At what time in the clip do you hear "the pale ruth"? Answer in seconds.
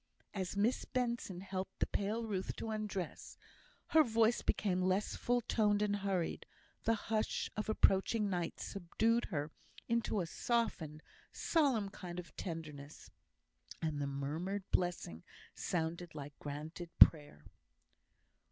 1.77-2.55